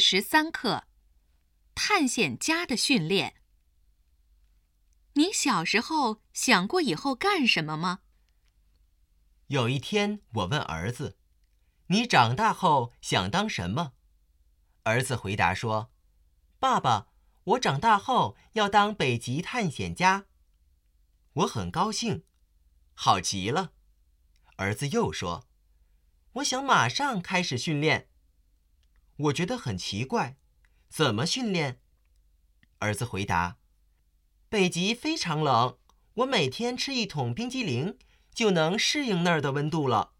[0.00, 0.84] 十三课：
[1.74, 3.42] 探险家的训练。
[5.12, 8.00] 你小时候想过以后干什么吗？
[9.48, 11.18] 有一天，我问儿子
[11.88, 13.92] ：“你长大后想当什么？”
[14.84, 15.92] 儿子回答说
[16.58, 17.08] ：“爸爸，
[17.44, 20.26] 我长大后要当北极探险家。”
[21.34, 22.24] 我很高兴，
[22.94, 23.72] 好极了。
[24.56, 25.46] 儿子又说
[26.34, 28.08] ：“我想马上开始训练。”
[29.24, 30.36] 我觉得很奇怪，
[30.88, 31.80] 怎么训练？
[32.78, 33.58] 儿子回答
[34.48, 35.76] ：“北极非常冷，
[36.14, 37.98] 我每天吃一桶冰激凌
[38.32, 40.12] 就能适应那儿的温度了。”